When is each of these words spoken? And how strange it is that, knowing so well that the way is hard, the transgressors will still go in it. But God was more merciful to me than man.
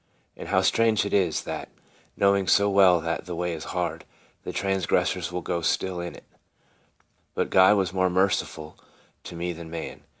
And 0.35 0.47
how 0.47 0.61
strange 0.61 1.05
it 1.05 1.13
is 1.13 1.43
that, 1.43 1.69
knowing 2.17 2.47
so 2.47 2.71
well 2.71 2.99
that 3.01 3.25
the 3.27 3.35
way 3.35 3.53
is 3.53 3.65
hard, 3.65 4.03
the 4.43 4.51
transgressors 4.51 5.31
will 5.31 5.43
still 5.61 5.93
go 5.97 6.01
in 6.01 6.15
it. 6.15 6.23
But 7.35 7.51
God 7.51 7.77
was 7.77 7.93
more 7.93 8.09
merciful 8.09 8.79
to 9.23 9.35
me 9.35 9.53
than 9.53 9.69
man. 9.69 10.01